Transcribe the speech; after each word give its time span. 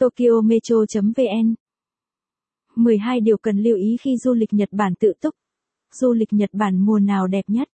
Tokyo 0.00 0.40
Metro.vn 0.44 1.54
12 2.76 3.20
điều 3.20 3.36
cần 3.38 3.62
lưu 3.62 3.76
ý 3.76 3.96
khi 4.00 4.16
du 4.16 4.34
lịch 4.34 4.52
Nhật 4.52 4.68
Bản 4.72 4.94
tự 5.00 5.12
túc. 5.20 5.34
Du 5.92 6.12
lịch 6.12 6.32
Nhật 6.32 6.50
Bản 6.52 6.78
mùa 6.78 6.98
nào 6.98 7.26
đẹp 7.26 7.44
nhất? 7.46 7.68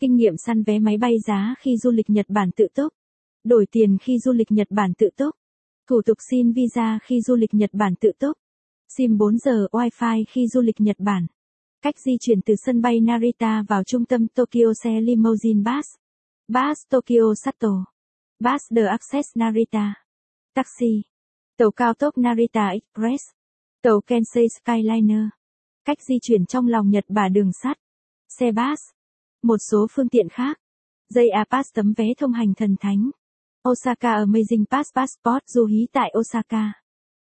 Kinh 0.00 0.16
nghiệm 0.16 0.36
săn 0.46 0.62
vé 0.62 0.78
máy 0.78 0.96
bay 0.98 1.12
giá 1.26 1.54
khi 1.58 1.76
du 1.76 1.90
lịch 1.90 2.10
Nhật 2.10 2.26
Bản 2.28 2.50
tự 2.56 2.66
túc. 2.74 2.92
Đổi 3.44 3.66
tiền 3.70 3.96
khi 4.02 4.18
du 4.18 4.32
lịch 4.32 4.50
Nhật 4.50 4.66
Bản 4.70 4.92
tự 4.98 5.08
túc. 5.16 5.34
Thủ 5.88 6.02
tục 6.02 6.18
xin 6.30 6.52
visa 6.52 6.98
khi 7.02 7.20
du 7.20 7.36
lịch 7.36 7.54
Nhật 7.54 7.70
Bản 7.72 7.94
tự 8.00 8.12
túc. 8.18 8.36
SIM 8.96 9.18
4 9.18 9.38
giờ 9.38 9.66
Wi-Fi 9.72 10.24
khi 10.28 10.48
du 10.48 10.60
lịch 10.60 10.80
Nhật 10.80 10.96
Bản. 10.98 11.26
Cách 11.82 11.94
di 12.06 12.12
chuyển 12.20 12.40
từ 12.42 12.54
sân 12.66 12.82
bay 12.82 13.00
Narita 13.00 13.64
vào 13.68 13.84
trung 13.84 14.04
tâm 14.04 14.28
Tokyo 14.28 14.72
xe 14.84 15.00
limousine 15.00 15.60
bus. 15.60 15.86
Bus 16.48 16.78
Tokyo 16.88 17.34
Sato. 17.44 17.84
Bus 18.40 18.62
The 18.76 18.82
Access 18.82 19.36
Narita. 19.36 19.94
Taxi. 20.54 21.02
Tàu 21.58 21.70
cao 21.70 21.94
tốc 21.94 22.18
Narita 22.18 22.68
Express. 22.68 23.22
Tàu 23.82 24.00
Kensei 24.06 24.46
Skyliner. 24.48 25.24
Cách 25.84 25.98
di 26.08 26.18
chuyển 26.22 26.46
trong 26.46 26.66
lòng 26.68 26.90
Nhật 26.90 27.04
Bản 27.08 27.32
đường 27.32 27.50
sắt. 27.62 27.78
Xe 28.38 28.52
bus. 28.52 28.80
Một 29.42 29.56
số 29.70 29.86
phương 29.90 30.08
tiện 30.08 30.28
khác. 30.28 30.60
Dây 31.08 31.28
Apass 31.28 31.74
tấm 31.74 31.92
vé 31.96 32.04
thông 32.18 32.32
hành 32.32 32.54
thần 32.54 32.76
thánh. 32.80 33.10
Osaka 33.68 34.16
Amazing 34.16 34.64
Pass 34.70 34.90
Passport 34.94 35.44
du 35.46 35.66
hí 35.66 35.86
tại 35.92 36.14
Osaka. 36.18 36.72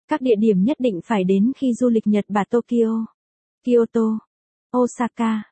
Các 0.08 0.22
địa 0.22 0.36
điểm 0.40 0.64
nhất 0.64 0.78
định 0.80 1.00
phải 1.06 1.24
đến 1.24 1.52
khi 1.58 1.74
du 1.74 1.90
lịch 1.90 2.08
Nhật 2.08 2.26
Bản 2.28 2.48
Tokyo, 2.50 3.06
Kyoto, 3.64 4.20
Osaka. 4.78 5.44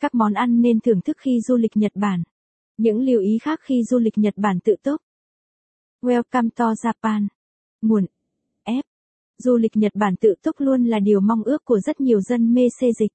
Các 0.00 0.14
món 0.14 0.32
ăn 0.32 0.60
nên 0.60 0.80
thưởng 0.80 1.00
thức 1.00 1.16
khi 1.20 1.40
du 1.40 1.56
lịch 1.56 1.76
Nhật 1.76 1.92
Bản. 1.94 2.22
Những 2.76 3.00
lưu 3.00 3.20
ý 3.20 3.38
khác 3.42 3.60
khi 3.62 3.84
du 3.84 3.98
lịch 3.98 4.18
Nhật 4.18 4.34
Bản 4.36 4.60
tự 4.64 4.76
túc. 4.82 5.00
Welcome 6.02 6.48
to 6.56 6.72
Japan. 6.72 7.26
Nguồn 7.82 8.06
Du 9.38 9.56
lịch 9.56 9.76
Nhật 9.76 9.92
Bản 9.94 10.16
tự 10.16 10.34
túc 10.42 10.54
luôn 10.58 10.84
là 10.84 10.98
điều 11.00 11.20
mong 11.20 11.42
ước 11.42 11.64
của 11.64 11.80
rất 11.80 12.00
nhiều 12.00 12.20
dân 12.20 12.54
mê 12.54 12.68
xê 12.80 12.92
dịch. 12.92 13.12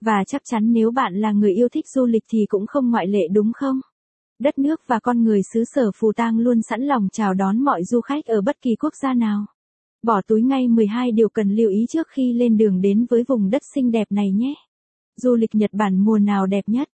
Và 0.00 0.24
chắc 0.26 0.42
chắn 0.44 0.72
nếu 0.72 0.90
bạn 0.90 1.14
là 1.14 1.32
người 1.32 1.52
yêu 1.52 1.68
thích 1.68 1.84
du 1.88 2.06
lịch 2.06 2.24
thì 2.28 2.38
cũng 2.48 2.66
không 2.66 2.90
ngoại 2.90 3.06
lệ 3.06 3.28
đúng 3.32 3.52
không? 3.54 3.80
Đất 4.38 4.58
nước 4.58 4.80
và 4.86 5.00
con 5.00 5.22
người 5.22 5.40
xứ 5.54 5.64
sở 5.74 5.90
Phù 5.94 6.12
Tang 6.12 6.38
luôn 6.38 6.62
sẵn 6.62 6.82
lòng 6.82 7.08
chào 7.12 7.34
đón 7.34 7.64
mọi 7.64 7.84
du 7.84 8.00
khách 8.00 8.24
ở 8.26 8.40
bất 8.40 8.60
kỳ 8.62 8.76
quốc 8.76 8.92
gia 9.02 9.14
nào. 9.14 9.46
Bỏ 10.02 10.20
túi 10.26 10.42
ngay 10.42 10.68
12 10.68 11.12
điều 11.12 11.28
cần 11.28 11.56
lưu 11.56 11.70
ý 11.70 11.86
trước 11.88 12.08
khi 12.08 12.32
lên 12.32 12.56
đường 12.56 12.80
đến 12.80 13.06
với 13.10 13.24
vùng 13.28 13.50
đất 13.50 13.62
xinh 13.74 13.90
đẹp 13.90 14.06
này 14.10 14.32
nhé. 14.32 14.54
Du 15.16 15.34
lịch 15.36 15.54
Nhật 15.54 15.70
Bản 15.72 15.98
mùa 15.98 16.18
nào 16.18 16.46
đẹp 16.46 16.64
nhất? 16.66 16.88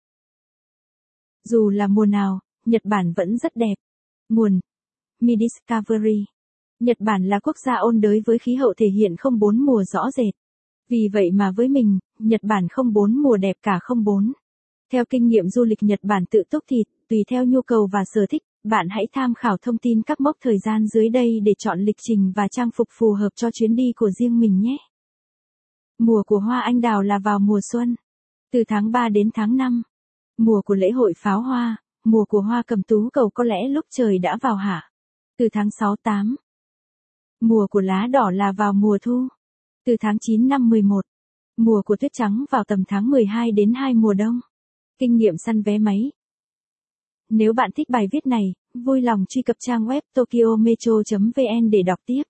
Dù 1.44 1.70
là 1.70 1.86
mùa 1.86 2.06
nào, 2.06 2.40
Nhật 2.64 2.82
Bản 2.84 3.12
vẫn 3.16 3.38
rất 3.38 3.56
đẹp. 3.56 3.74
Nguồn 4.28 4.60
Mi 5.20 5.34
Discovery 5.40 6.24
Nhật 6.80 6.96
Bản 7.00 7.24
là 7.24 7.38
quốc 7.38 7.56
gia 7.66 7.74
ôn 7.74 8.00
đới 8.00 8.20
với 8.26 8.38
khí 8.38 8.54
hậu 8.54 8.74
thể 8.76 8.86
hiện 8.86 9.16
không 9.16 9.38
bốn 9.38 9.58
mùa 9.58 9.84
rõ 9.84 10.10
rệt. 10.10 10.34
Vì 10.88 11.08
vậy 11.12 11.30
mà 11.30 11.50
với 11.56 11.68
mình, 11.68 11.98
Nhật 12.18 12.40
Bản 12.42 12.68
không 12.70 12.92
bốn 12.92 13.22
mùa 13.22 13.36
đẹp 13.36 13.56
cả 13.62 13.78
không 13.82 14.04
bốn. 14.04 14.32
Theo 14.92 15.04
kinh 15.10 15.26
nghiệm 15.26 15.48
du 15.48 15.64
lịch 15.64 15.82
Nhật 15.82 16.00
Bản 16.02 16.24
tự 16.30 16.42
túc 16.50 16.64
thì, 16.68 16.76
tùy 17.08 17.18
theo 17.30 17.44
nhu 17.44 17.62
cầu 17.62 17.88
và 17.92 18.00
sở 18.14 18.26
thích, 18.30 18.42
bạn 18.64 18.86
hãy 18.90 19.06
tham 19.12 19.34
khảo 19.34 19.56
thông 19.62 19.78
tin 19.78 20.02
các 20.02 20.20
mốc 20.20 20.36
thời 20.40 20.58
gian 20.58 20.86
dưới 20.86 21.08
đây 21.08 21.40
để 21.44 21.52
chọn 21.58 21.80
lịch 21.80 21.96
trình 22.08 22.32
và 22.36 22.48
trang 22.50 22.70
phục 22.76 22.88
phù 22.98 23.12
hợp 23.12 23.30
cho 23.36 23.50
chuyến 23.50 23.76
đi 23.76 23.92
của 23.96 24.10
riêng 24.10 24.40
mình 24.40 24.60
nhé. 24.60 24.76
Mùa 25.98 26.22
của 26.26 26.38
hoa 26.38 26.60
anh 26.60 26.80
đào 26.80 27.02
là 27.02 27.18
vào 27.24 27.38
mùa 27.38 27.60
xuân, 27.72 27.94
từ 28.52 28.64
tháng 28.68 28.92
3 28.92 29.08
đến 29.08 29.30
tháng 29.34 29.56
5. 29.56 29.82
Mùa 30.38 30.62
của 30.64 30.74
lễ 30.74 30.90
hội 30.90 31.12
pháo 31.16 31.40
hoa, 31.40 31.76
mùa 32.04 32.24
của 32.24 32.40
hoa 32.40 32.62
cầm 32.66 32.82
tú 32.82 33.08
cầu 33.12 33.30
có 33.34 33.44
lẽ 33.44 33.68
lúc 33.68 33.86
trời 33.90 34.18
đã 34.18 34.38
vào 34.42 34.56
hạ, 34.56 34.90
từ 35.38 35.48
tháng 35.52 35.68
6-8. 36.04 36.34
Mùa 37.40 37.66
của 37.66 37.80
lá 37.80 38.06
đỏ 38.06 38.30
là 38.30 38.52
vào 38.52 38.72
mùa 38.72 38.98
thu, 39.02 39.28
từ 39.84 39.96
tháng 40.00 40.16
9 40.20 40.48
năm 40.48 40.68
11. 40.70 41.04
Mùa 41.56 41.82
của 41.82 41.96
tuyết 41.96 42.12
trắng 42.14 42.44
vào 42.50 42.64
tầm 42.64 42.84
tháng 42.88 43.10
12 43.10 43.52
đến 43.52 43.74
2 43.74 43.94
mùa 43.94 44.14
đông. 44.14 44.40
Kinh 44.98 45.16
nghiệm 45.16 45.34
săn 45.36 45.62
vé 45.62 45.78
máy, 45.78 46.10
nếu 47.30 47.52
bạn 47.52 47.70
thích 47.72 47.88
bài 47.90 48.06
viết 48.12 48.26
này, 48.26 48.54
vui 48.74 49.00
lòng 49.00 49.24
truy 49.28 49.42
cập 49.42 49.56
trang 49.58 49.86
web 49.86 50.00
tokyometro.vn 50.14 51.70
để 51.70 51.82
đọc 51.82 52.00
tiếp. 52.06 52.22